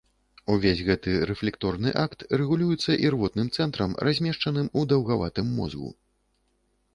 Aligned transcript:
Увесь 0.51 0.79
гэты 0.85 1.11
рэфлекторны 1.31 1.91
акт 2.03 2.25
рэгулюецца 2.41 2.95
ірвотным 3.09 3.51
цэнтрам, 3.59 3.93
размешчаным 4.09 4.67
у 4.81 4.85
даўгаватым 4.95 5.47
мозгу. 5.61 5.93